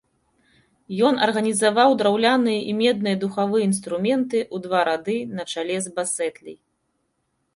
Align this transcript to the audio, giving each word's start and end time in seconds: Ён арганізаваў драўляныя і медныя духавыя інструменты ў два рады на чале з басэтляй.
Ён 1.07 1.13
арганізаваў 1.25 1.89
драўляныя 2.01 2.61
і 2.71 2.71
медныя 2.79 3.19
духавыя 3.23 3.63
інструменты 3.71 4.39
ў 4.53 4.65
два 4.65 4.81
рады 4.89 5.17
на 5.41 5.45
чале 5.57 5.77
з 5.87 5.91
басэтляй. 5.99 6.57